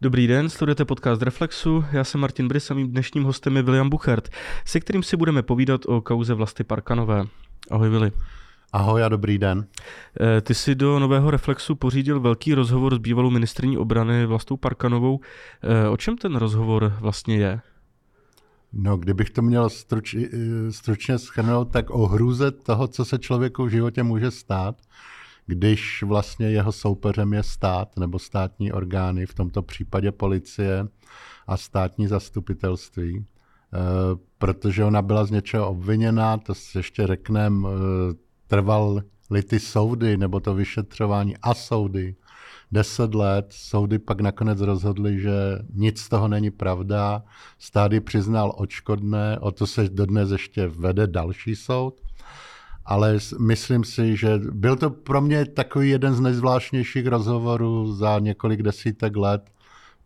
[0.00, 3.90] Dobrý den, sledujete podcast Reflexu, já jsem Martin Brys a mým dnešním hostem je William
[3.90, 4.28] Buchert,
[4.64, 7.24] se kterým si budeme povídat o kauze Vlasty Parkanové.
[7.70, 8.12] Ahoj Vili.
[8.72, 9.66] Ahoj a dobrý den.
[10.20, 15.20] Eh, ty si do Nového Reflexu pořídil velký rozhovor s bývalou ministrní obrany Vlastou Parkanovou.
[15.62, 17.60] Eh, o čem ten rozhovor vlastně je?
[18.72, 20.28] No, kdybych to měl struč, eh,
[20.72, 24.76] stručně schrnout, tak o hrůze toho, co se člověku v životě může stát,
[25.48, 30.88] když vlastně jeho soupeřem je stát nebo státní orgány, v tomto případě policie
[31.46, 33.24] a státní zastupitelství.
[34.38, 37.68] Protože ona byla z něčeho obviněná, to si ještě řekneme,
[38.46, 39.02] trvaly
[39.48, 42.14] ty soudy nebo to vyšetřování a soudy
[42.72, 43.46] deset let.
[43.50, 45.32] Soudy pak nakonec rozhodly, že
[45.74, 47.22] nic z toho není pravda.
[47.58, 52.00] Stády přiznal očkodné, o to se dodnes ještě vede další soud.
[52.90, 58.62] Ale myslím si, že byl to pro mě takový jeden z nejzvláštnějších rozhovorů za několik
[58.62, 59.50] desítek let,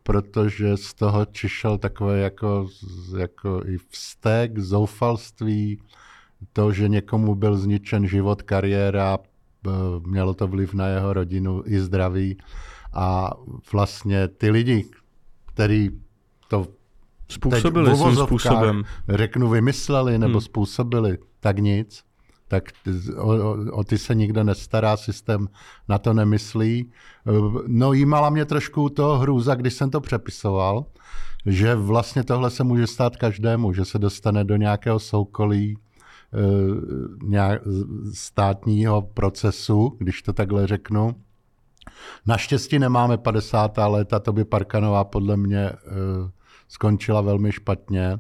[0.02, 2.68] protože z toho čišel takové jako,
[3.18, 5.83] jako i vztek, zoufalství,
[6.53, 9.19] to, že někomu byl zničen život, kariéra,
[10.06, 12.36] mělo to vliv na jeho rodinu i zdraví.
[12.92, 13.30] A
[13.72, 14.84] vlastně ty lidi,
[15.47, 15.91] kteří
[16.48, 16.66] to
[17.28, 18.83] způsobili svým způsobem.
[19.08, 20.41] Řeknu, vymysleli nebo hmm.
[20.41, 22.05] způsobili, tak nic.
[22.53, 22.64] Tak
[23.17, 25.48] o, o, o ty se nikdo nestará, systém
[25.89, 26.92] na to nemyslí.
[27.67, 30.84] No jímala mě trošku to hrůza, když jsem to přepisoval,
[31.47, 35.77] že vlastně tohle se může stát každému, že se dostane do nějakého soukolí,
[36.34, 37.61] Eh,
[38.14, 41.14] státního procesu, když to takhle řeknu.
[42.27, 43.89] Naštěstí nemáme 50.
[43.89, 45.77] léta, to by Parkanová podle mě eh,
[46.69, 48.19] skončila velmi špatně,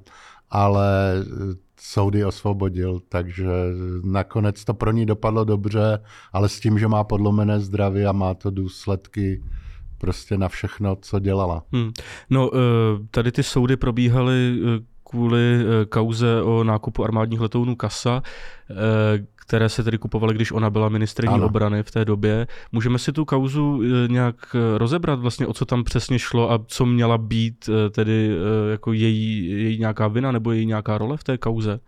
[0.50, 3.46] ale eh, soudy osvobodil, takže
[4.04, 5.98] nakonec to pro ní dopadlo dobře,
[6.32, 9.42] ale s tím, že má podlomené zdraví a má to důsledky
[9.98, 11.62] prostě na všechno, co dělala.
[11.72, 11.92] Hmm.
[12.30, 12.50] No,
[13.10, 14.58] tady ty soudy probíhaly
[15.12, 18.22] kvůli eh, kauze o nákupu armádních letounů Kasa,
[18.70, 18.74] eh,
[19.52, 21.46] které se tedy kupovaly, když ona byla ministrní ano.
[21.46, 22.46] obrany v té době.
[22.72, 26.86] Můžeme si tu kauzu eh, nějak rozebrat vlastně, o co tam přesně šlo a co
[26.86, 28.36] měla být tedy
[28.70, 31.80] jako její, její nějaká vina nebo její nějaká role v té kauze?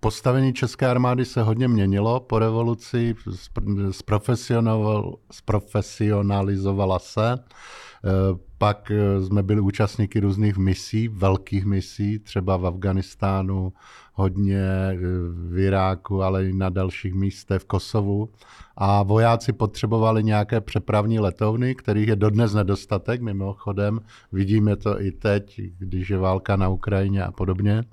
[0.00, 3.14] Postavení české armády se hodně měnilo po revoluci,
[5.30, 7.38] zprofesionalizovala se.
[8.04, 13.72] Eh, pak eh, jsme byli účastníky různých misí, velkých misí, třeba v Afganistánu,
[14.12, 14.96] hodně eh,
[15.48, 18.28] v Iráku, ale i na dalších místech v Kosovu.
[18.76, 24.00] A vojáci potřebovali nějaké přepravní letovny, kterých je dodnes nedostatek, mimochodem.
[24.32, 27.84] Vidíme to i teď, když je válka na Ukrajině a podobně.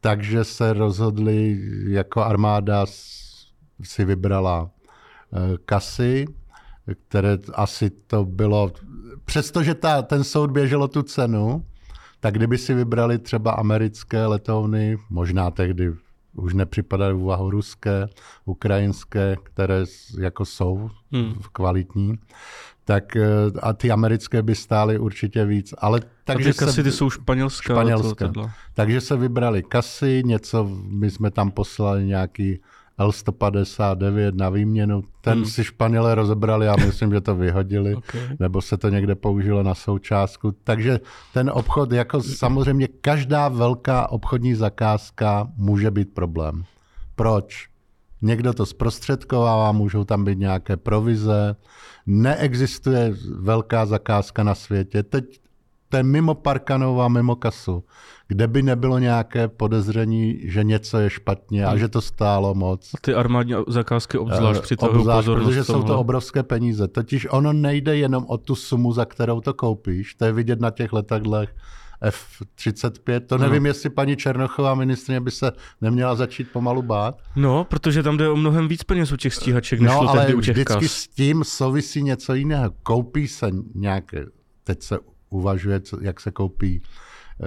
[0.00, 2.86] Takže se rozhodli, jako armáda
[3.82, 4.70] si vybrala
[5.64, 6.26] kasy,
[6.94, 8.72] které asi to bylo,
[9.24, 11.64] přestože ta, ten soud běželo tu cenu,
[12.20, 15.92] tak kdyby si vybrali třeba americké letovny, možná tehdy
[16.34, 18.08] už nepřipadaly v úvahu ruské,
[18.44, 19.84] ukrajinské, které
[20.18, 21.34] jako jsou hmm.
[21.52, 22.18] kvalitní,
[22.84, 23.26] tak eh,
[23.62, 25.74] a ty americké by stály určitě víc.
[25.78, 27.72] Ale takže kasy se, ty jsou španělské.
[27.72, 28.30] španělské.
[28.74, 32.60] takže se vybrali kasy, něco, my jsme tam poslali nějaký
[33.00, 35.02] L159 na výměnu.
[35.20, 35.44] Ten hmm.
[35.44, 38.20] si Španělé rozebrali a myslím, že to vyhodili, okay.
[38.38, 40.54] nebo se to někde použilo na součástku.
[40.64, 41.00] Takže
[41.34, 46.64] ten obchod, jako samozřejmě každá velká obchodní zakázka může být problém.
[47.14, 47.68] Proč?
[48.22, 51.56] Někdo to zprostředkovává, můžou tam být nějaké provize.
[52.06, 55.02] Neexistuje velká zakázka na světě.
[55.02, 55.40] Teď
[55.90, 57.84] to je mimo Parkanova, mimo kasu,
[58.28, 61.78] kde by nebylo nějaké podezření, že něco je špatně a hmm.
[61.78, 62.90] že to stálo moc.
[62.94, 66.88] A ty armádní zakázky obzvlášť při obzvlášť, pozornost Protože jsou to obrovské peníze.
[66.88, 70.14] Totiž ono nejde jenom o tu sumu, za kterou to koupíš.
[70.14, 71.54] To je vidět na těch letadlech
[72.00, 73.20] F-35.
[73.20, 73.68] To nevím, no.
[73.68, 77.22] jestli paní Černochová ministrině by se neměla začít pomalu bát.
[77.36, 80.40] No, protože tam jde o mnohem víc peněz u těch stíhaček, než no, ale u
[80.40, 80.92] těch vždycky kas.
[80.92, 82.72] s tím souvisí něco jiného.
[82.82, 84.26] Koupí se nějaké,
[84.64, 84.98] teď se
[85.30, 87.46] uvažuje, jak se koupí uh,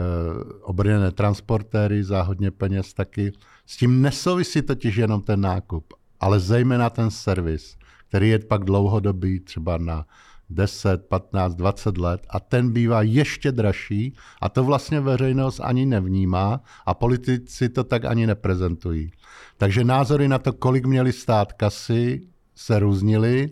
[0.62, 3.32] obrněné transportéry za hodně peněz taky.
[3.66, 7.78] S tím nesouvisí totiž jenom ten nákup, ale zejména ten servis,
[8.08, 10.06] který je pak dlouhodobý, třeba na
[10.50, 16.62] 10, 15, 20 let a ten bývá ještě dražší a to vlastně veřejnost ani nevnímá
[16.86, 19.12] a politici to tak ani neprezentují.
[19.58, 22.22] Takže názory na to, kolik měli stát kasy,
[22.56, 23.50] se různily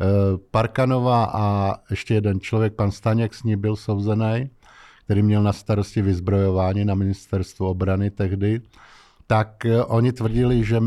[0.00, 4.50] Eh, Parkanova a ještě jeden člověk, pan Staněk, s ní byl souzený,
[5.04, 8.60] který měl na starosti vyzbrojování na ministerstvu obrany tehdy,
[9.26, 10.80] tak eh, oni tvrdili, že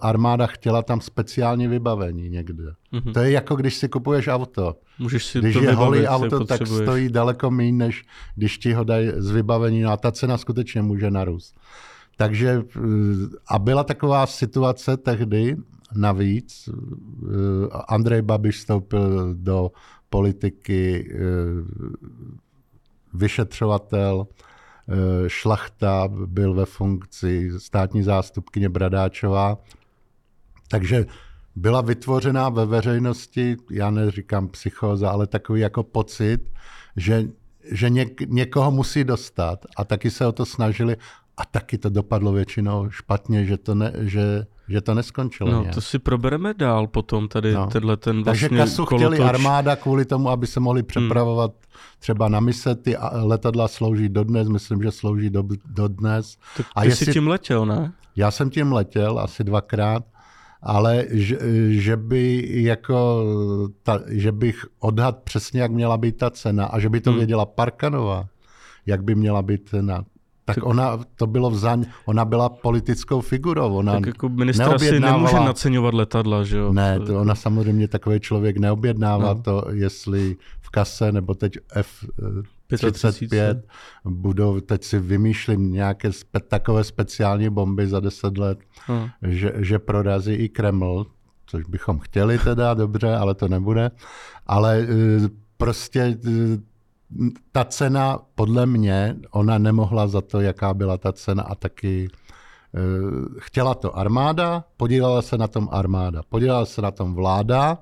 [0.00, 2.64] armáda chtěla tam speciální vybavení někde.
[2.92, 3.12] Mm-hmm.
[3.12, 4.76] To je jako když si kupuješ auto.
[4.98, 8.84] Můžeš si když to je holý auto, tak stojí daleko méně, než když ti ho
[8.84, 9.82] dají z vybavení.
[9.82, 11.54] No a ta cena skutečně může narůst.
[12.16, 12.62] Takže
[13.48, 15.56] a byla taková situace tehdy,
[15.94, 16.68] navíc,
[17.88, 19.70] Andrej Babiš vstoupil do
[20.10, 21.14] politiky,
[23.14, 24.26] vyšetřovatel,
[24.88, 29.58] Eh, šlachta byl ve funkci státní zástupkyně Bradáčová.
[30.68, 31.06] Takže
[31.56, 36.52] byla vytvořená ve veřejnosti, já neříkám psychóza, ale takový jako pocit,
[36.96, 37.24] že,
[37.70, 40.96] že něk, někoho musí dostat a taky se o to snažili
[41.36, 45.50] a taky to dopadlo většinou špatně, že to, ne, že, že to neskončilo.
[45.52, 45.74] No, nějak.
[45.74, 47.66] to si probereme dál potom, tady no.
[47.66, 49.14] tenhle ten vlastně Takže Kasu kolotoč.
[49.14, 50.86] chtěli armáda kvůli tomu, aby se mohli hmm.
[50.86, 51.80] přepravovat hmm.
[51.98, 56.36] třeba na mise, ty letadla slouží dodnes, myslím, že slouží do, dodnes.
[56.56, 57.92] Tak a ty jestli, jsi tím letěl, ne?
[58.16, 60.04] Já jsem tím letěl asi dvakrát,
[60.62, 63.24] ale že, že by jako
[63.82, 67.18] ta, že bych odhad přesně, jak měla být ta cena a že by to hmm.
[67.18, 68.26] věděla Parkanová,
[68.86, 70.04] jak by měla být cena,
[70.46, 73.74] tak, ona, to bylo vzaň, ona byla politickou figurou.
[73.74, 76.72] Ona tak jako ministra si nemůže naceňovat letadla, že jo?
[76.72, 79.42] Ne, to ona samozřejmě takový člověk neobjednává no.
[79.42, 83.62] to, jestli v kase nebo teď F-35
[84.04, 88.58] budou, teď si vymýšlím nějaké spe, takové speciální bomby za 10 let,
[88.88, 89.10] no.
[89.22, 91.06] že, že prorazí i Kreml,
[91.46, 93.90] což bychom chtěli teda, dobře, ale to nebude.
[94.46, 96.58] Ale eh, prostě eh,
[97.52, 102.80] ta cena, podle mě, ona nemohla za to, jaká byla ta cena a taky eh,
[103.38, 107.78] chtěla to armáda, podílela se na tom armáda, podílela se na tom vláda,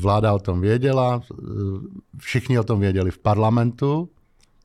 [0.00, 1.44] vláda o tom věděla, eh,
[2.18, 4.08] všichni o tom věděli v parlamentu,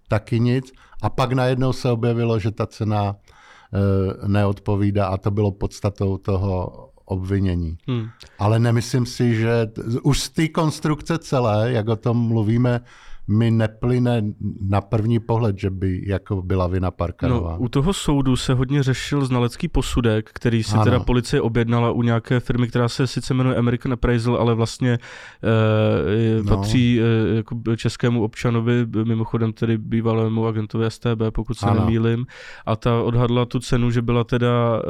[0.08, 0.72] taky nic.
[1.02, 6.84] A pak najednou se objevilo, že ta cena eh, neodpovídá a to bylo podstatou toho
[7.06, 7.78] obvinění.
[7.88, 8.08] Hmm.
[8.40, 9.72] Ale nemyslím si, že
[10.04, 12.82] už z té konstrukce celé, jak o tom mluvíme,
[13.28, 14.24] mi neplyne
[14.70, 17.52] na první pohled, že by jako byla vina Parkanová.
[17.52, 20.84] No, u toho soudu se hodně řešil znalecký posudek, který si ano.
[20.84, 26.44] teda policie objednala u nějaké firmy, která se sice jmenuje American Appraisal, ale vlastně e,
[26.44, 26.58] no.
[26.58, 31.80] patří e, jako českému občanovi, mimochodem tedy bývalému agentovi STB, pokud se ano.
[31.80, 32.26] nemýlim.
[32.66, 34.82] A ta odhadla tu cenu, že byla teda e,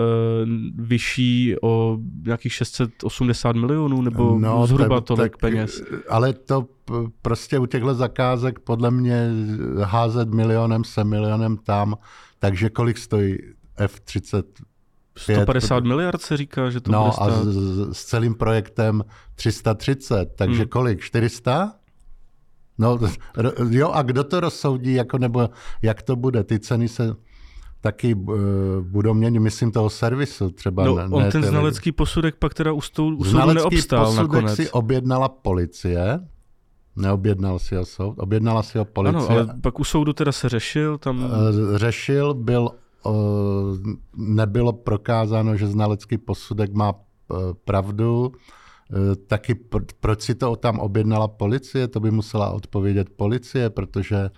[0.76, 5.84] vyšší o nějakých 680 milionů, nebo no, zhruba tak, tolik tak, peněz.
[6.10, 6.77] Ale to
[7.22, 9.30] prostě u těchto zakázek podle mě
[9.84, 11.98] házet milionem se milionem tam,
[12.40, 13.38] takže kolik stojí
[13.78, 14.44] F-30
[15.18, 17.30] 150 miliard se říká, že to no, bude stát.
[17.30, 19.04] a s, s celým projektem
[19.36, 20.70] 330, takže hmm.
[20.70, 21.02] kolik?
[21.02, 21.74] 400?
[22.78, 23.00] No
[23.70, 25.50] jo, a kdo to rozsoudí, jako, nebo
[25.82, 26.44] jak to bude?
[26.44, 27.16] Ty ceny se
[27.82, 28.36] taky uh,
[28.82, 30.86] budou měnit, myslím, toho servisu třeba.
[30.86, 34.32] No, ne, on ne ten znalecký posudek pak teda u, stou, u soudu neobstál posudek
[34.32, 34.56] nakonec.
[34.56, 36.20] si objednala policie,
[36.98, 39.30] Neobjednal si ho soud, objednala si ho policie.
[39.30, 40.98] Ano, ale pak u soudu teda se řešil?
[40.98, 41.26] Tam...
[41.26, 42.70] Eh, řešil, byl,
[43.06, 43.10] eh,
[44.18, 47.36] nebylo prokázáno, že znalecký posudek má eh,
[47.66, 48.32] pravdu.
[49.28, 49.56] Taky
[50.00, 54.30] proč si to tam objednala policie, to by musela odpovědět policie, protože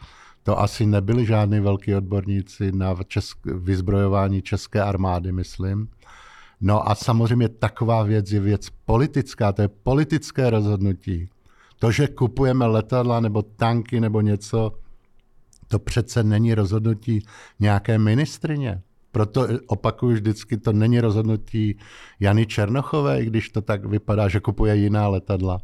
[0.43, 5.87] to asi nebyli žádní velký odborníci na česk- vyzbrojování české armády, myslím.
[6.61, 11.29] No a samozřejmě taková věc je věc politická, to je politické rozhodnutí.
[11.79, 14.71] To, že kupujeme letadla nebo tanky nebo něco,
[15.67, 17.25] to přece není rozhodnutí
[17.59, 18.81] nějaké ministrině.
[19.11, 21.77] Proto opakuju vždycky, to není rozhodnutí
[22.19, 25.59] Jany Černochové, i když to tak vypadá, že kupuje jiná letadla.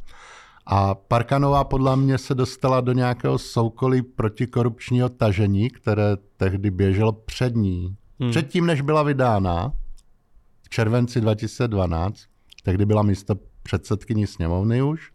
[0.66, 7.56] A Parkanová podle mě se dostala do nějakého soukolí protikorupčního tažení, které tehdy běželo před
[7.56, 7.96] ní.
[8.20, 8.32] Hmm.
[8.32, 9.72] Předtím, než byla vydána,
[10.64, 12.20] v červenci 2012,
[12.64, 15.12] tehdy byla místo předsedkyní sněmovny už,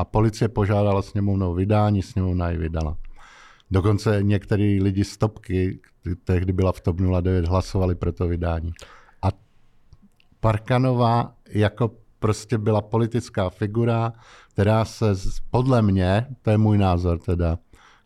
[0.00, 2.96] a policie požádala sněmovnou vydání, sněmovna ji vydala.
[3.70, 5.80] Dokonce některý lidi z Topky,
[6.24, 8.72] tehdy byla v TOP 09, hlasovali pro to vydání.
[9.22, 9.28] A
[10.40, 14.12] Parkanová jako prostě byla politická figura,
[14.52, 15.06] která se
[15.50, 17.58] podle mě, to je můj názor teda,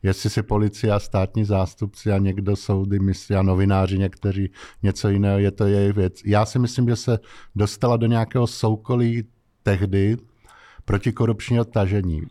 [0.02, 4.50] jestli si policie a státní zástupci a někdo soudy myslí a novináři někteří
[4.82, 6.20] něco jiného, je to její věc.
[6.24, 7.18] Já si myslím, že se
[7.56, 9.24] dostala do nějakého soukolí
[9.62, 10.16] tehdy,
[10.84, 12.22] protikorupčního tažení.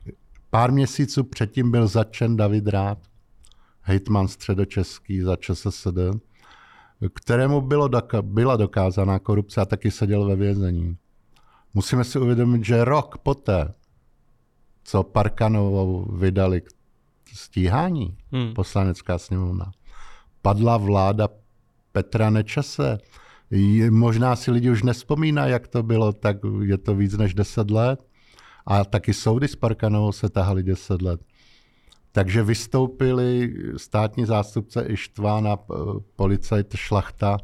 [0.50, 2.98] Pár měsíců předtím byl začen David Rád,
[3.81, 5.98] hejtman středočeský za ČSSD,
[7.13, 10.98] kterému bylo doka- byla dokázaná korupce a taky seděl ve vězení.
[11.74, 13.74] Musíme si uvědomit, že rok poté,
[14.83, 16.69] co Parkanovou vydali k
[17.33, 18.53] stíhání, hmm.
[18.53, 19.72] poslanecká sněmovna,
[20.41, 21.27] padla vláda
[21.91, 22.98] Petra Nečase.
[23.89, 28.12] Možná si lidi už nespomínají, jak to bylo, tak je to víc než 10 let.
[28.65, 31.22] A taky soudy s Parkanovou se tahali 10 let.
[32.12, 35.58] Takže vystoupili státní zástupce Ištvána,
[36.15, 37.38] policajt Šlachta,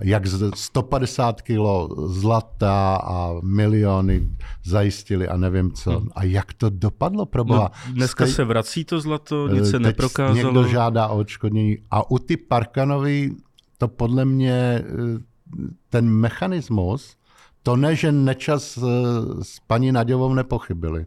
[0.00, 0.22] jak
[0.54, 4.28] 150 kilo zlata a miliony
[4.64, 5.90] zajistili a nevím co.
[5.90, 6.08] Hmm.
[6.14, 7.70] A jak to dopadlo pro boha?
[7.88, 8.34] No, dneska Stej...
[8.34, 10.36] se vrací to zlato, nic se neprokázalo.
[10.36, 11.78] Někdo žádá o odškodnění.
[11.90, 13.30] A u ty Parkanovi
[13.78, 14.84] to podle mě eh,
[15.88, 17.16] ten mechanismus,
[17.62, 18.82] to ne, že Nečas eh,
[19.42, 21.06] s paní Naděvou nepochybili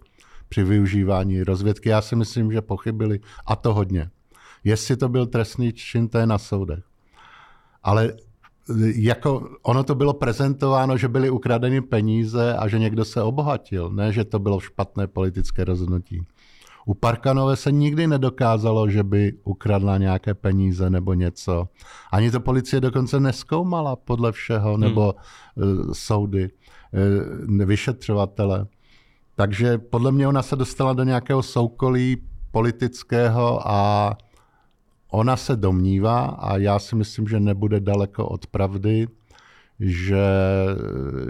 [0.49, 1.89] při využívání rozvědky.
[1.89, 4.09] Já si myslím, že pochybili a to hodně.
[4.63, 6.83] Jestli to byl trestný čin, to je na soudech.
[7.83, 8.13] Ale
[8.95, 14.11] jako ono to bylo prezentováno, že byly ukradeny peníze a že někdo se obohatil, ne,
[14.11, 16.25] že to bylo špatné politické rozhodnutí.
[16.85, 21.67] U Parkanové se nikdy nedokázalo, že by ukradla nějaké peníze nebo něco.
[22.11, 25.13] Ani to policie dokonce neskoumala podle všeho, nebo
[25.57, 25.93] hmm.
[25.93, 28.67] soudy, uh, vyšetřovatele.
[29.35, 32.17] Takže podle mě ona se dostala do nějakého soukolí
[32.51, 34.17] politického a
[35.15, 39.07] Ona se domnívá, a já si myslím, že nebude daleko od pravdy,
[39.79, 40.25] že,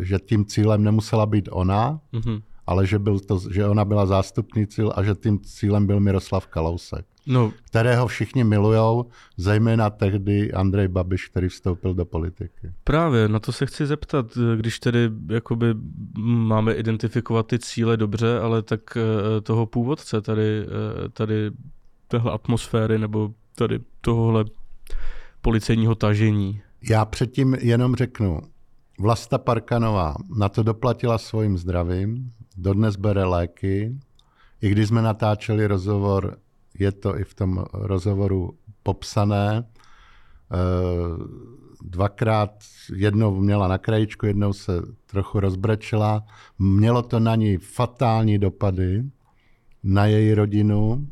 [0.02, 2.42] že tím cílem nemusela být ona, mm-hmm.
[2.68, 6.48] Ale že, byl to, že ona byla zástupný cíl a že tím cílem byl Miroslav
[6.48, 7.52] Kalousek, no.
[7.64, 9.06] kterého všichni milujou,
[9.38, 12.72] zejména tehdy Andrej Babiš, který vstoupil do politiky.
[12.84, 15.68] Právě, na to se chci zeptat, když tedy jakoby
[16.24, 21.52] máme identifikovat ty cíle dobře, ale tak eh, toho původce tady, eh, tady
[22.08, 24.46] téhle atmosféry nebo tady tohohle
[25.42, 26.62] policejního tažení.
[26.90, 28.42] Já předtím jenom řeknu,
[29.00, 33.98] Vlasta Parkanová na to doplatila svým zdravím, dodnes bere léky.
[34.62, 36.38] I když jsme natáčeli rozhovor,
[36.80, 39.64] je to i v tom rozhovoru popsané.
[39.64, 40.58] Eh,
[41.84, 42.52] dvakrát,
[42.96, 46.26] jednou měla na krajičku, jednou se trochu rozbrečela.
[46.60, 49.04] Mělo to na ní fatální dopady,
[49.84, 51.08] na její rodinu,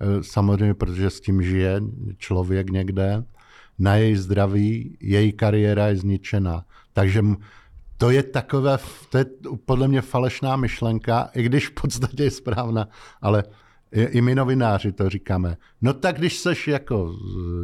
[0.00, 1.80] Eh, samozřejmě, protože s tím žije
[2.16, 3.24] člověk někde,
[3.78, 6.64] na její zdraví, její kariéra je zničena.
[6.92, 7.22] Takže
[7.98, 8.78] to je takové,
[9.10, 9.26] to je
[9.64, 12.88] podle mě falešná myšlenka, i když v podstatě je správná,
[13.22, 13.44] ale
[13.92, 15.56] i my novináři to říkáme.
[15.82, 17.14] No tak když seš jako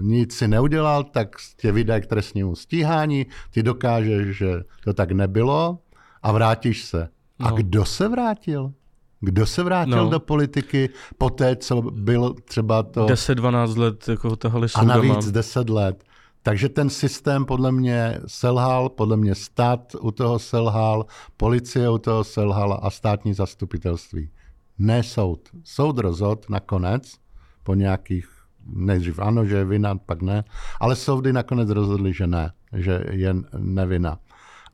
[0.01, 5.79] nic si neudělal, tak tě vydají k trestnímu stíhání, ty dokážeš, že to tak nebylo
[6.23, 7.09] a vrátíš se.
[7.39, 7.47] No.
[7.47, 8.73] A kdo se vrátil?
[9.21, 10.11] Kdo se vrátil no.
[10.11, 13.07] do politiky po té, co byl třeba to...
[13.07, 16.05] 10-12 let jako tahali A navíc 10 let.
[16.47, 22.25] Takže ten systém podle mě selhal, podle mě stát u toho selhal, policie u toho
[22.25, 24.31] selhala a státní zastupitelství.
[24.79, 25.49] Ne soud.
[25.65, 27.15] Soud rozhod nakonec,
[27.63, 28.29] po nějakých,
[28.67, 30.45] nejdřív ano, že je vina, pak ne,
[30.81, 34.19] ale soudy nakonec rozhodli, že ne, že je nevina.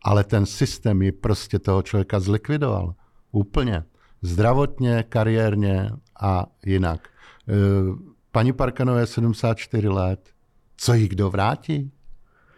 [0.02, 2.94] Ale ten systém ji prostě toho člověka zlikvidoval.
[3.32, 3.84] Úplně
[4.22, 7.08] zdravotně, kariérně a jinak.
[7.08, 7.52] E,
[8.32, 10.30] paní Parkanové je 74 let.
[10.82, 11.90] Co jí kdo vrátí?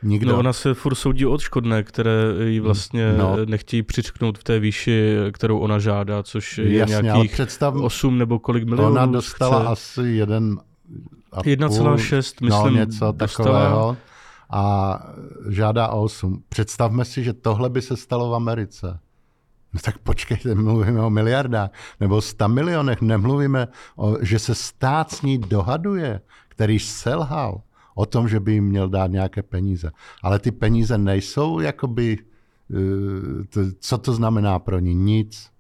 [0.03, 0.33] Nikdo.
[0.33, 2.13] No ona se furt soudí odškodné, které
[2.45, 3.37] jí vlastně no.
[3.45, 8.39] nechtějí přičknout v té výši, kterou ona žádá, což je Jasně, nějakých představ, 8 nebo
[8.39, 8.91] kolik milionů.
[8.91, 9.69] Ona dostala chce.
[9.69, 12.51] asi 1,6, myslím.
[12.51, 13.17] No, něco dostala.
[13.17, 13.97] takového.
[14.51, 14.99] A
[15.49, 16.43] žádá o 8.
[16.49, 18.99] Představme si, že tohle by se stalo v Americe.
[19.73, 25.23] No tak počkejte, mluvíme o miliardách nebo 100 milionech, nemluvíme, o, že se stát s
[25.23, 27.61] ní dohaduje, který selhal
[27.95, 29.91] o tom, že by jim měl dát nějaké peníze.
[30.23, 32.19] Ale ty peníze nejsou jakoby,
[32.71, 34.95] eh, co to znamená pro ní?
[34.95, 35.53] Nic.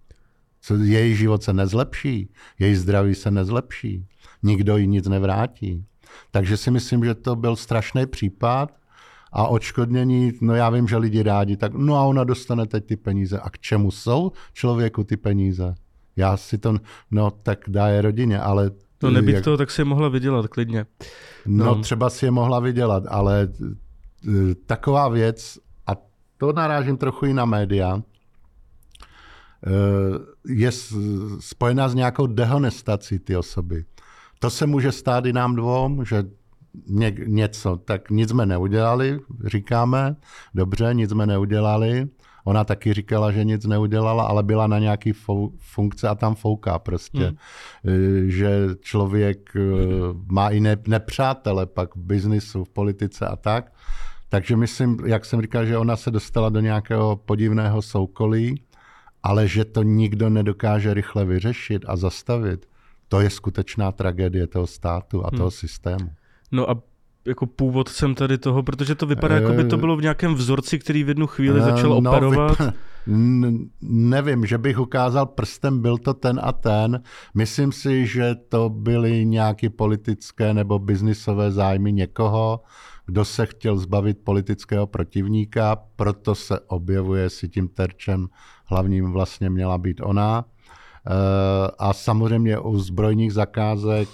[0.60, 4.06] Co, její život se nezlepší, její zdraví se nezlepší,
[4.42, 5.84] nikdo jí nic nevrátí.
[6.30, 8.74] Takže si myslím, že to byl strašný případ
[9.32, 12.96] a odškodnění, no já vím, že lidi rádi, tak no a ona dostane teď ty
[12.96, 13.38] peníze.
[13.38, 15.74] A k čemu jsou člověku ty peníze?
[16.16, 16.74] Já si to,
[17.10, 18.70] no tak dá je rodině, ale...
[19.02, 19.44] No nebyt jak...
[19.44, 20.86] to, tak si je mohla vydělat klidně.
[21.46, 21.64] No.
[21.64, 25.92] no třeba si je mohla vydělat, ale e, taková věc, a
[26.36, 28.02] to narážím trochu i na média,
[29.66, 30.70] e, je
[31.40, 33.84] spojená s nějakou dehonestací ty osoby.
[34.38, 36.24] To se může stát i nám dvou, že
[36.86, 40.16] ně, něco, tak nic jsme neudělali, říkáme,
[40.54, 42.08] dobře, nic jsme neudělali.
[42.44, 46.78] Ona taky říkala, že nic neudělala, ale byla na nějaký fou, funkce a tam fouká
[46.78, 47.24] prostě.
[47.24, 47.36] Hmm.
[48.26, 49.60] E, že člověk e,
[50.26, 53.72] má i ne, nepřátele pak v biznisu, v politice a tak.
[54.28, 58.62] Takže myslím, jak jsem říkal, že ona se dostala do nějakého podivného soukolí,
[59.22, 62.68] ale že to nikdo nedokáže rychle vyřešit a zastavit,
[63.08, 65.50] to je skutečná tragédie toho státu a toho hmm.
[65.50, 66.10] systému.
[66.52, 66.82] No a
[67.24, 71.04] jako původcem tady toho, protože to vypadá, jako by to bylo v nějakém vzorci, který
[71.04, 72.58] v jednu chvíli začal no, operovat.
[72.60, 77.02] Vyp- nevím, že bych ukázal prstem, byl to ten a ten.
[77.34, 82.60] Myslím si, že to byly nějaké politické nebo biznisové zájmy někoho,
[83.06, 88.28] kdo se chtěl zbavit politického protivníka, proto se objevuje si tím terčem
[88.66, 90.44] hlavním vlastně měla být ona.
[91.06, 94.08] Eh, a samozřejmě u zbrojních zakázek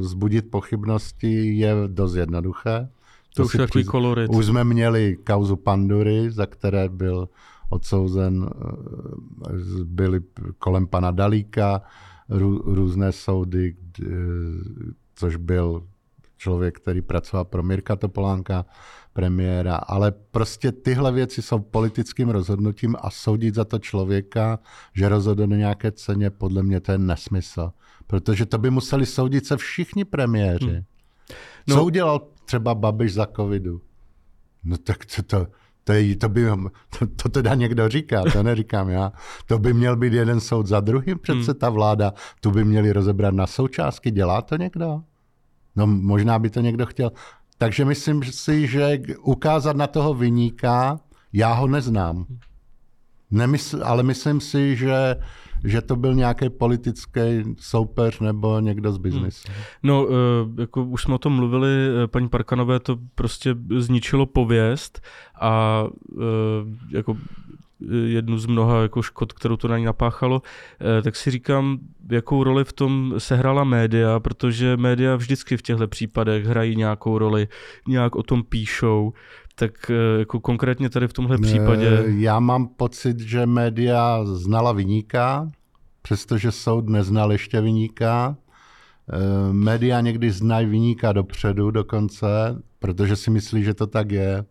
[0.00, 2.88] zbudit pochybnosti je dost jednoduché.
[3.36, 4.30] To, to už takový kolorit.
[4.30, 7.28] Už jsme měli kauzu Pandury, za které byl
[7.70, 9.54] odsouzen, eh,
[9.84, 10.20] byly
[10.58, 11.82] kolem pana Dalíka
[12.64, 13.76] různé soudy,
[15.14, 15.82] což byl
[16.36, 18.64] člověk, který pracoval pro Mirka Topolánka,
[19.18, 24.58] premiéra, ale prostě tyhle věci jsou politickým rozhodnutím a soudit za to člověka,
[24.94, 27.70] že rozhodne na nějaké ceně, podle mě to je nesmysl.
[28.06, 30.66] Protože to by museli soudit se všichni premiéři.
[30.66, 30.84] Hmm.
[31.68, 31.76] No.
[31.76, 33.80] Co udělal třeba Babiš za covidu?
[34.64, 35.46] No tak co to,
[35.84, 36.46] to, je, to, by,
[36.98, 39.12] to, to teda někdo říká, to neříkám já.
[39.46, 41.58] To by měl být jeden soud za druhým, přece hmm.
[41.58, 44.10] ta vláda, tu by měli rozebrat na součástky.
[44.10, 45.02] Dělá to někdo?
[45.76, 47.12] No možná by to někdo chtěl.
[47.58, 51.00] Takže myslím si, že ukázat na toho vyníka,
[51.32, 52.26] já ho neznám.
[53.30, 55.16] Nemysl, ale myslím si, že
[55.64, 57.20] že to byl nějaký politický
[57.58, 59.48] soupeř nebo někdo z biznesu.
[59.48, 59.62] Hmm.
[59.82, 65.00] No, eh, jako už jsme o tom mluvili, eh, paní Parkanové to prostě zničilo pověst
[65.40, 66.24] a eh,
[66.90, 67.16] jako
[68.06, 70.42] jednu z mnoha jako škod, kterou to na ní napáchalo,
[71.02, 71.78] tak si říkám,
[72.10, 77.48] jakou roli v tom sehrála média, protože média vždycky v těchto případech hrají nějakou roli,
[77.88, 79.12] nějak o tom píšou,
[79.58, 82.04] tak jako konkrétně tady v tomhle případě...
[82.06, 85.50] Já mám pocit, že média znala vyníka,
[86.02, 88.36] přestože soud neznal ještě vyníka.
[89.12, 92.26] Eh, média někdy znají vyníka dopředu dokonce,
[92.78, 94.44] protože si myslí, že to tak je.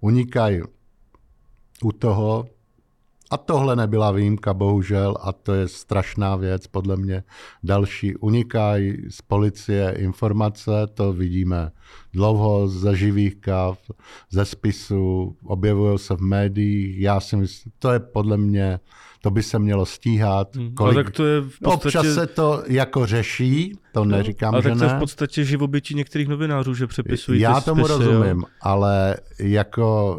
[0.00, 0.62] Unikají
[1.82, 2.46] u toho,
[3.30, 7.24] a tohle nebyla výjimka, bohužel, a to je strašná věc, podle mě.
[7.62, 11.70] Další unikají z policie informace, to vidíme
[12.12, 13.78] dlouho ze živých kav,
[14.30, 17.00] ze spisu, objevují se v médiích.
[17.00, 18.80] Já si myslím, to je podle mě
[19.22, 20.56] to by se mělo stíhat.
[20.56, 20.74] Hmm.
[20.74, 21.06] Kolik...
[21.06, 21.98] tak to je v podstatě...
[21.98, 25.94] Občas se to jako řeší, to no, neříkám, že tak to je v podstatě živobytí
[25.94, 28.44] některých novinářů, že přepisují Já ty tomu spisy, rozumím, jo?
[28.60, 30.18] ale jako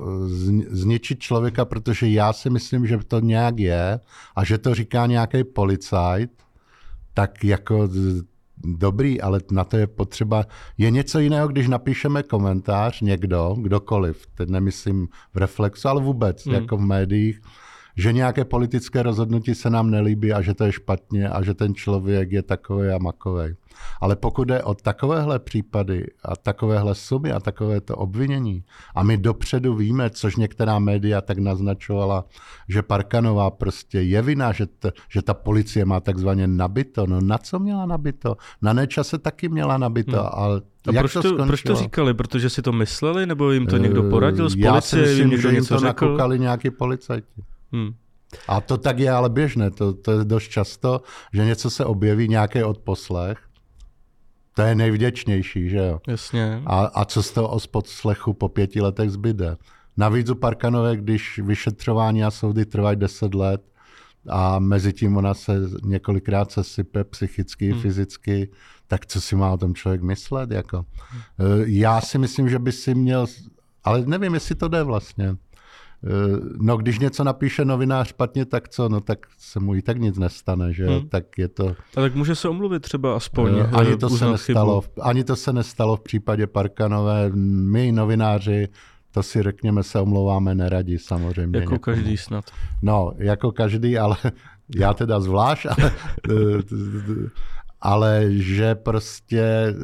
[0.69, 3.99] zničit člověka, protože já si myslím, že to nějak je
[4.35, 6.31] a že to říká nějaký policajt,
[7.13, 7.89] tak jako
[8.63, 10.45] dobrý, ale na to je potřeba.
[10.77, 16.55] Je něco jiného, když napíšeme komentář někdo, kdokoliv, teď nemyslím v reflexu, ale vůbec, hmm.
[16.55, 17.41] jako v médiích,
[17.97, 21.75] že nějaké politické rozhodnutí se nám nelíbí a že to je špatně a že ten
[21.75, 23.55] člověk je takový a makový.
[24.01, 28.63] Ale pokud jde o takovéhle případy a takovéhle sumy a takovéto obvinění,
[28.95, 32.25] a my dopředu víme, což některá média tak naznačovala,
[32.69, 37.05] že Parkanová prostě je vina, že, t, že ta policie má takzvaně nabito.
[37.07, 38.37] No na co měla nabito?
[38.61, 40.29] Na nečase taky měla nabito, hmm.
[40.31, 42.13] ale a proč to, to proč to říkali?
[42.13, 44.75] Protože si to mysleli, nebo jim to někdo poradil z policie?
[44.75, 45.85] Já si myslím, jim že jim to řekl?
[45.85, 47.41] nakoukali nějaký policajti.
[47.71, 47.93] Hmm.
[48.47, 51.01] A to tak je ale běžné, to, to je dost často,
[51.33, 53.37] že něco se objeví, nějaký odposlech,
[54.53, 55.99] to je nejvděčnější, že jo?
[56.07, 56.61] Jasně.
[56.65, 59.57] A, a co z toho odposlechu po pěti letech zbyde?
[59.97, 63.61] Navíc u Parkanové, když vyšetřování a soudy trvají deset let
[64.29, 67.81] a mezi tím ona se několikrát se sype psychicky, hmm.
[67.81, 68.49] fyzicky,
[68.87, 70.51] tak co si má o tom člověk myslet?
[70.51, 70.85] Jako?
[71.09, 71.21] Hmm.
[71.65, 73.27] Já si myslím, že by si měl,
[73.83, 75.35] ale nevím, jestli to jde vlastně.
[76.03, 79.97] Eh, no když něco napíše novinář špatně, tak co, no tak se mu i tak
[79.97, 81.09] nic nestane, že hmm.
[81.09, 81.67] tak je to...
[81.67, 83.53] A tak může se omluvit třeba aspoň.
[83.53, 87.29] Uh, ani, to se nestalo, ani to se nestalo v případě Parkanové.
[87.35, 88.67] My novináři
[89.11, 91.59] to si řekněme, se omlouváme neradi samozřejmě.
[91.59, 91.95] Jako někomu.
[91.95, 92.45] každý snad.
[92.81, 94.17] No, jako každý, ale
[94.75, 95.91] já teda zvlášť, ale,
[97.81, 99.75] ale že prostě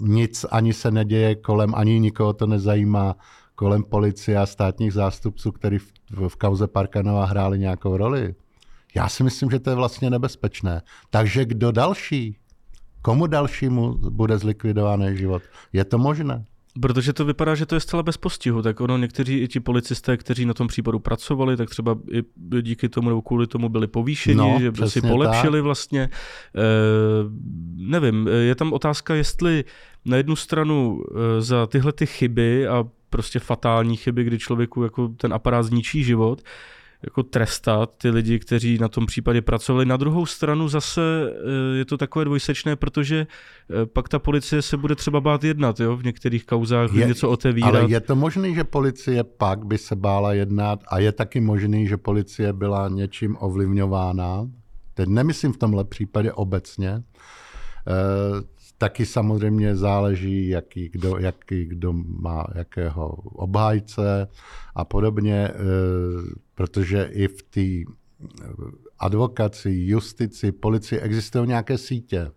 [0.00, 3.16] nic ani se neděje kolem, ani nikoho to nezajímá
[3.54, 5.92] kolem policie a státních zástupců, který v,
[6.28, 8.34] v kauze Parkanova hráli nějakou roli.
[8.94, 10.82] Já si myslím, že to je vlastně nebezpečné.
[11.10, 12.36] Takže kdo další?
[13.02, 15.42] Komu dalšímu bude zlikvidovaný život?
[15.72, 16.44] Je to možné?
[16.80, 20.16] Protože to vypadá, že to je zcela bez postihu, tak ono někteří i ti policisté,
[20.16, 22.22] kteří na tom případu pracovali, tak třeba i
[22.62, 25.64] díky tomu nebo kvůli tomu byli povýšeni, no, že si polepšili tak.
[25.64, 26.02] vlastně.
[26.02, 26.10] E,
[27.76, 29.64] nevím, je tam otázka, jestli
[30.04, 31.02] na jednu stranu
[31.38, 36.04] e, za tyhle ty chyby a prostě fatální chyby, kdy člověku jako ten aparát zničí
[36.04, 36.42] život,
[37.02, 39.86] jako trestat ty lidi, kteří na tom případě pracovali.
[39.86, 41.00] Na druhou stranu zase
[41.30, 45.80] eh, je to takové dvojsečné, protože eh, pak ta policie se bude třeba bát jednat,
[45.80, 47.74] jo, v některých kauzách je, něco otevírat.
[47.74, 51.86] Ale je to možné, že policie pak by se bála jednat a je taky možný,
[51.86, 54.50] že policie byla něčím ovlivňována.
[54.94, 57.02] Teď nemyslím v tomhle případě obecně.
[58.78, 64.28] Taky samozřejmě záleží, jaký kdo, jaký kdo má jakého obhájce
[64.74, 65.54] a podobně, e,
[66.54, 67.92] protože i v té
[68.98, 72.30] advokaci, justici, policii existují nějaké sítě.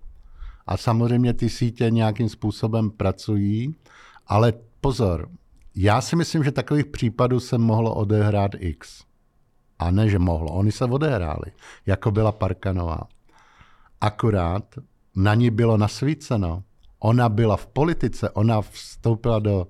[0.67, 3.75] A samozřejmě ty sítě nějakým způsobem pracují,
[4.27, 5.29] ale pozor,
[5.75, 9.03] já si myslím, že takových případů se mohlo odehrát X.
[9.79, 10.53] A ne, že mohlo.
[10.53, 11.51] Oni se odehráli,
[11.85, 12.99] jako byla Parkanová.
[14.01, 14.75] Akorát
[15.17, 16.63] na ní bylo nasvíceno.
[16.99, 19.67] Ona byla v politice, ona vstoupila do,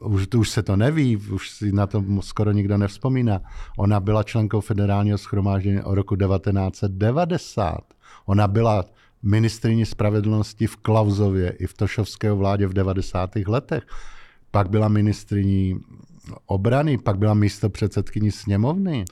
[0.00, 3.40] uh, už, už se to neví, už si na to skoro nikdo nevzpomíná.
[3.78, 7.80] Ona byla členkou federálního schromáždění o roku 1990.
[8.26, 8.84] Ona byla
[9.22, 13.30] ministriní spravedlnosti v Klauzově i v Tošovského vládě v 90.
[13.46, 13.86] letech.
[14.50, 15.80] Pak byla ministriní
[16.46, 19.04] obrany, pak byla místo předsedkyní sněmovny.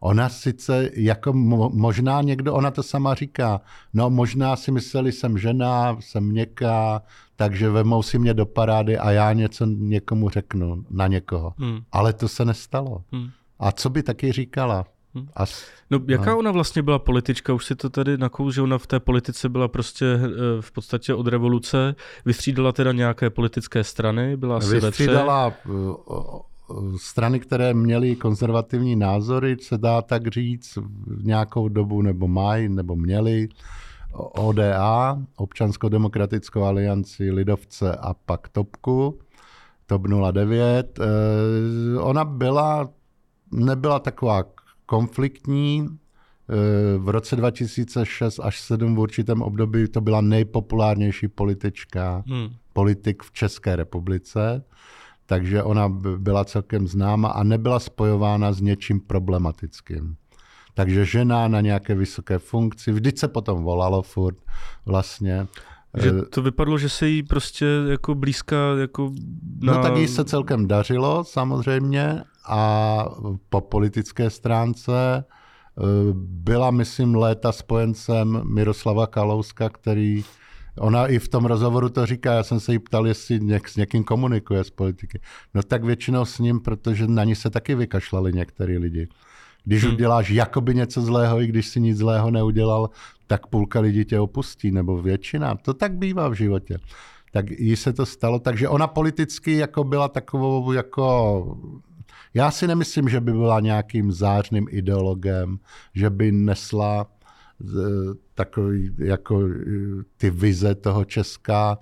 [0.00, 1.32] Ona sice jako
[1.72, 3.60] možná někdo, ona to sama říká,
[3.94, 7.02] no možná si mysleli, jsem žena, jsem měkká,
[7.36, 11.54] takže vemou si mě do parády a já něco někomu řeknu, na někoho.
[11.58, 11.80] Hmm.
[11.92, 13.02] Ale to se nestalo.
[13.12, 13.28] Hmm.
[13.58, 14.84] A co by taky říkala?
[15.14, 15.28] Hmm.
[15.34, 16.38] As, no, jaká no.
[16.38, 17.52] ona vlastně byla politička?
[17.52, 20.28] Už si to tady nakou, že ona v té politice byla prostě eh,
[20.60, 21.94] v podstatě od revoluce.
[22.24, 24.36] Vystřídala teda nějaké politické strany?
[24.36, 25.52] Byla asi Vystřídala
[26.96, 30.76] strany, které měly konzervativní názory, se dá tak říct,
[31.06, 33.48] v nějakou dobu nebo mají, nebo měli.
[34.18, 39.18] ODA, Občansko-demokratickou alianci, Lidovce a pak Topku,
[39.86, 40.02] TOP
[40.32, 40.98] 09.
[41.00, 42.88] Eh, ona byla,
[43.52, 44.44] nebyla taková
[44.86, 52.48] konfliktní, eh, v roce 2006 až 2007 v určitém období to byla nejpopulárnější politička, hmm.
[52.72, 54.64] politik v České republice
[55.26, 60.16] takže ona byla celkem známa a nebyla spojována s něčím problematickým.
[60.74, 64.36] Takže žena na nějaké vysoké funkci, vždyť se potom volalo furt
[64.86, 65.46] vlastně.
[65.96, 69.12] Že eh, to vypadlo, že se jí prostě jako blízká jako
[69.62, 69.76] na...
[69.76, 73.04] No tak jí se celkem dařilo samozřejmě a
[73.48, 75.82] po politické stránce eh,
[76.14, 80.24] byla, myslím, léta spojencem Miroslava Kalouska, který
[80.78, 83.76] Ona i v tom rozhovoru to říká, já jsem se jí ptal, jestli něk, s
[83.76, 85.20] někým komunikuje z politiky.
[85.54, 89.08] No tak většinou s ním, protože na ní se taky vykašlali některý lidi.
[89.64, 89.94] Když hmm.
[89.94, 92.90] uděláš jakoby něco zlého, i když si nic zlého neudělal,
[93.26, 95.54] tak půlka lidí tě opustí, nebo většina.
[95.54, 96.78] To tak bývá v životě.
[97.32, 101.56] Tak jí se to stalo, takže ona politicky jako byla takovou jako
[102.34, 105.58] já si nemyslím, že by byla nějakým zářným ideologem,
[105.94, 107.06] že by nesla
[108.34, 109.48] takový jako
[110.16, 111.78] ty vize toho Česka,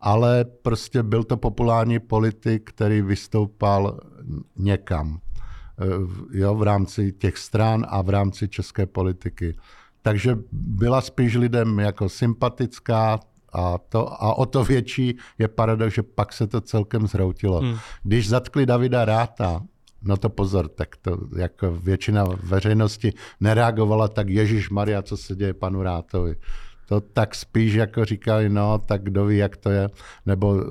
[0.00, 4.00] ale prostě byl to populární politik, který vystoupal
[4.56, 5.20] někam
[6.32, 9.56] jo, v rámci těch stran a v rámci české politiky.
[10.02, 13.20] Takže byla spíš lidem jako sympatická
[13.52, 17.60] a, to, a o to větší je paradox, že pak se to celkem zhroutilo.
[17.60, 17.76] Hmm.
[18.02, 19.62] Když zatkli Davida Ráta,
[20.02, 25.54] No to pozor, tak to jako většina veřejnosti nereagovala tak Ježíš Maria, co se děje
[25.54, 26.36] panu Rátovi.
[26.88, 29.90] To tak spíš jako říkali, no, tak kdo ví, jak to je.
[30.26, 30.64] Nebo,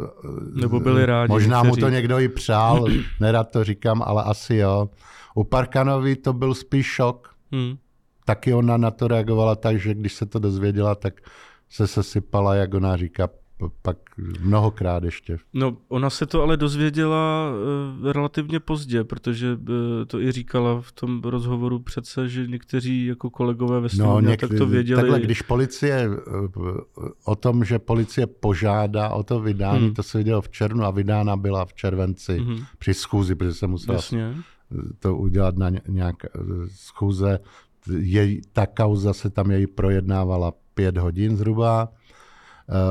[0.54, 1.32] Nebo byli rádi.
[1.32, 2.86] Možná mu to někdo i přál,
[3.20, 4.89] nerad to říkám, ale asi jo.
[5.36, 7.36] U Parkanovi to byl spíš šok.
[7.52, 7.78] Hmm.
[8.26, 11.13] Taky ona na to reagovala tak, že když se to dozvěděla, tak
[11.70, 13.30] se sesypala, jak ona říká,
[13.82, 13.98] pak
[14.41, 15.38] mnohokrát ještě.
[15.54, 17.52] No, ona se to ale dozvěděla
[18.02, 19.60] uh, relativně pozdě, protože uh,
[20.08, 24.58] to i říkala v tom rozhovoru přece, že někteří jako kolegové ve sněmovně no, tak
[24.58, 25.02] to věděli.
[25.02, 26.78] Takhle, když policie, uh,
[27.26, 29.93] o tom, že policie požádá o to vydání, hmm.
[29.93, 32.60] to se vidělo v červnu a vydána byla v červenci hmm.
[32.78, 34.36] při schůzi, protože se musela Jasně.
[35.00, 36.15] to udělat na nějak
[36.76, 37.39] schůze.
[37.98, 41.99] Jej, ta kauza se tam její projednávala pět hodin zhruba Eh,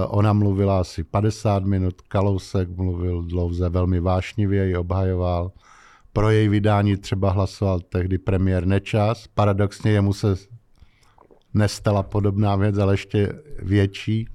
[0.09, 5.53] ona mluvila asi 50 minut, Kalousek mluvil dlouze, velmi vášnivě ji obhajoval.
[6.13, 9.27] Pro její vydání třeba hlasoval tehdy premiér Nečas.
[9.27, 10.35] Paradoxně jemu se
[11.55, 14.29] nestala podobná věc, ale ještě větší.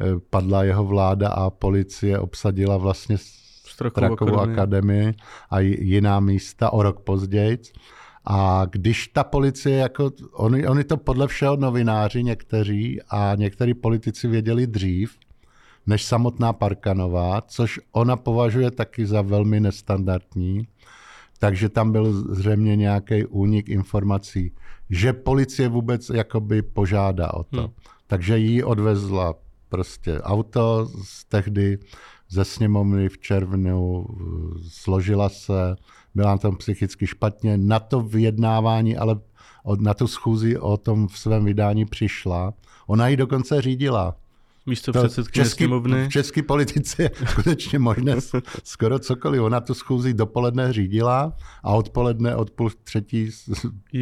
[0.00, 3.16] Eh, padla jeho vláda a policie obsadila vlastně
[3.66, 4.52] Strakovou akademii.
[4.52, 5.14] akademii
[5.50, 7.58] a jiná místa o rok později.
[8.24, 14.28] A když ta policie, jako, oni, oni to podle všeho novináři někteří a někteří politici
[14.28, 15.16] věděli dřív,
[15.86, 20.68] než samotná Parkanová, což ona považuje taky za velmi nestandardní,
[21.38, 24.52] takže tam byl zřejmě nějaký únik informací,
[24.90, 27.60] že policie vůbec jakoby požádá o to.
[27.60, 27.70] Hmm.
[28.06, 29.34] Takže jí odvezla
[29.68, 31.78] prostě auto z tehdy
[32.28, 34.06] ze sněmovny v červnu,
[34.68, 35.76] složila se,
[36.14, 37.56] byla na tom psychicky špatně.
[37.56, 39.16] Na to vyjednávání, ale
[39.78, 42.54] na tu schůzi o tom v svém vydání přišla.
[42.86, 44.16] Ona ji dokonce řídila.
[44.66, 46.06] Místo předsedkyně sněmovny.
[46.06, 48.16] V české politice je skutečně možné
[48.64, 49.42] skoro cokoliv.
[49.42, 53.30] Ona tu schůzi dopoledne řídila a odpoledne od půl třetí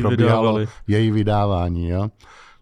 [0.00, 1.88] probíhalo její vydávání.
[1.88, 2.10] Jo?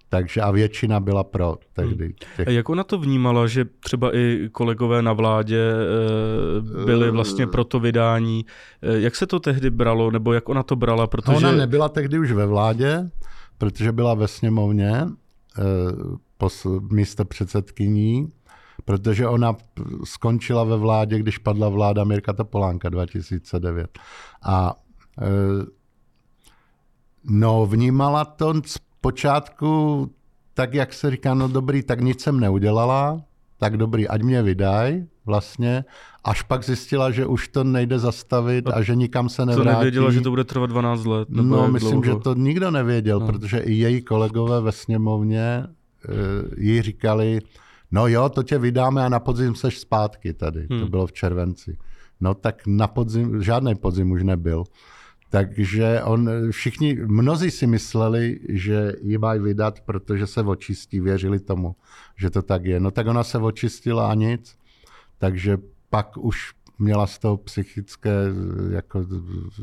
[0.09, 2.05] Takže a většina byla pro tehdy.
[2.05, 2.15] Hmm.
[2.37, 2.49] Těch...
[2.49, 5.73] A jak ona to vnímala, že třeba i kolegové na vládě
[6.81, 8.47] e, byli vlastně pro to vydání?
[8.83, 11.07] E, jak se to tehdy bralo, nebo jak ona to brala?
[11.07, 11.37] Protože...
[11.37, 13.11] Ona nebyla tehdy už ve vládě,
[13.59, 15.07] protože byla ve sněmovně
[16.91, 18.33] místo předsedkyní,
[18.85, 19.57] protože ona
[20.05, 23.99] skončila ve vládě, když padla vláda Mirka Topolánka 2009.
[24.43, 24.75] A
[27.25, 28.55] no, vnímala to
[29.01, 30.11] počátku,
[30.55, 33.23] tak jak se říká, no dobrý, tak nic jsem neudělala,
[33.59, 35.85] tak dobrý, ať mě vydaj vlastně,
[36.25, 39.69] až pak zjistila, že už to nejde zastavit a, a že nikam se nevrátí.
[39.69, 41.31] To nevěděla, že to bude trvat 12 let?
[41.31, 42.19] Nebo no, myslím, dlouho?
[42.19, 43.27] že to nikdo nevěděl, no.
[43.27, 45.67] protože i její kolegové ve sněmovně e,
[46.57, 47.41] jí říkali,
[47.91, 50.67] no jo, to tě vydáme a na podzim seš zpátky tady.
[50.71, 50.81] Hmm.
[50.81, 51.77] To bylo v červenci.
[52.21, 54.65] No tak na podzim, žádný podzim už nebyl.
[55.31, 61.77] Takže on, všichni, mnozí si mysleli, že ji mají vydat, protože se očistí, věřili tomu,
[62.17, 62.81] že to tak je.
[62.81, 64.59] No tak ona se očistila a nic,
[65.19, 65.59] takže
[65.91, 68.11] pak už měla z toho psychické,
[68.71, 69.07] jako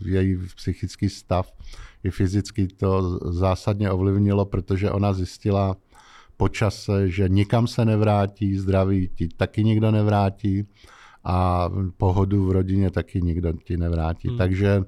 [0.06, 1.52] její psychický stav
[2.04, 5.76] i fyzicky to zásadně ovlivnilo, protože ona zjistila
[6.38, 10.68] po čase, že nikam se nevrátí, zdraví ti taky nikdo nevrátí
[11.24, 14.28] a pohodu v rodině taky nikdo ti nevrátí.
[14.28, 14.38] Hmm.
[14.38, 14.84] Takže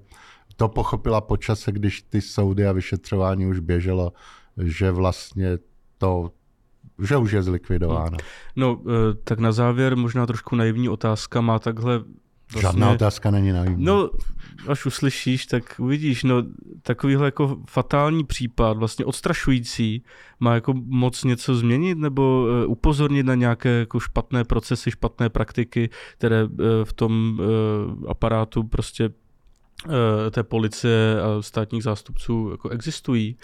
[0.58, 4.14] to pochopila počase, když ty soudy a vyšetřování už běželo,
[4.58, 5.58] že vlastně
[5.98, 6.32] to,
[7.04, 8.18] že už je zlikvidováno.
[8.56, 11.42] No, eh, tak na závěr možná trošku naivní otázka.
[11.42, 12.04] Má takhle
[12.54, 13.86] Vlastně, Žádná otázka není naivní.
[13.86, 14.10] No,
[14.68, 16.44] až uslyšíš, tak uvidíš, no,
[16.82, 20.04] takovýhle jako fatální případ, vlastně odstrašující,
[20.40, 25.90] má jako moc něco změnit nebo uh, upozornit na nějaké jako špatné procesy, špatné praktiky,
[26.18, 26.50] které uh,
[26.84, 27.40] v tom
[28.08, 29.27] aparátu prostě Eh,
[30.32, 33.38] té policie a státních zástupců jako existují.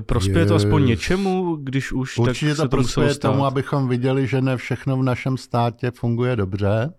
[0.00, 0.46] Prospěje je...
[0.46, 4.56] to aspoň něčemu, když už Určitě tak to, to prospěje tomu, abychom viděli, že ne
[4.56, 6.92] všechno v našem státě funguje dobře.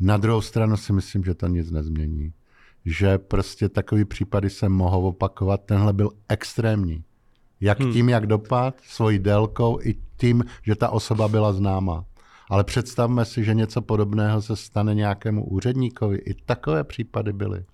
[0.00, 2.32] Na druhou stranu si myslím, že to nic nezmění.
[2.84, 5.60] Že prostě takový případy se mohou opakovat.
[5.66, 7.04] Tenhle byl extrémní.
[7.60, 7.92] Jak hmm.
[7.92, 12.04] tím, jak dopad, svojí délkou, i tím, že ta osoba byla známá.
[12.50, 16.18] Ale představme si, že něco podobného se stane nějakému úředníkovi.
[16.18, 17.64] I takové případy byly.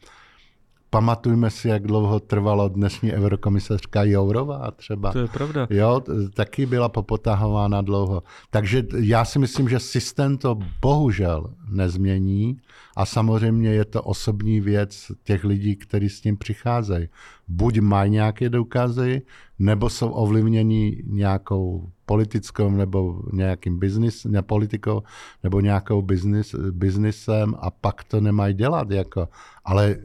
[0.93, 5.13] Pamatujme si, jak dlouho trvalo dnešní eurokomisařka Jourová třeba.
[5.13, 5.67] To je pravda.
[5.71, 6.03] Jo,
[6.35, 8.23] taky byla popotahována dlouho.
[8.51, 12.57] Takže já si myslím, že systém to bohužel nezmění
[12.97, 17.09] a samozřejmě je to osobní věc těch lidí, kteří s tím přicházejí.
[17.49, 19.23] Buď mají nějaké důkazy,
[19.59, 25.03] nebo jsou ovlivněni nějakou politickou nebo nějakým biznis, ne politikou,
[25.43, 28.91] nebo nějakou biznis, biznisem a pak to nemají dělat.
[28.91, 29.29] Jako.
[29.65, 29.97] Ale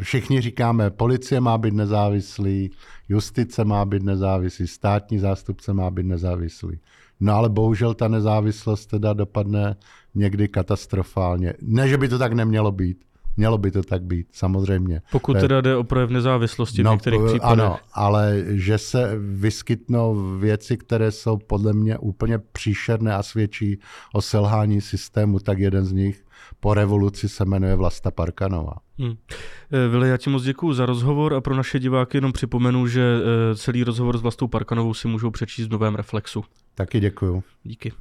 [0.00, 2.70] všichni říkáme, policie má být nezávislý,
[3.08, 6.80] justice má být nezávislý, státní zástupce má být nezávislý.
[7.20, 9.76] No ale bohužel ta nezávislost teda dopadne
[10.14, 11.54] někdy katastrofálně.
[11.62, 13.04] Ne, že by to tak nemělo být.
[13.36, 15.02] Mělo by to tak být, samozřejmě.
[15.10, 17.64] Pokud teda jde o projev nezávislosti no, v některých případech.
[17.64, 23.78] Ano, ale že se vyskytnou věci, které jsou podle mě úplně příšerné a svědčí
[24.14, 26.24] o selhání systému, tak jeden z nich
[26.60, 28.72] po revoluci se jmenuje Vlasta Parkanova.
[28.98, 29.16] Hmm.
[29.72, 33.02] Eh, Vili, já ti moc děkuji za rozhovor a pro naše diváky jenom připomenu, že
[33.02, 36.44] eh, celý rozhovor s Vlastou Parkanovou si můžou přečíst v novém Reflexu.
[36.74, 37.42] Taky děkuju.
[37.62, 37.92] Díky.